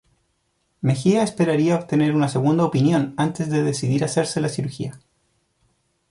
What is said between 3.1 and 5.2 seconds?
antes de decidir hacerse la cirugía.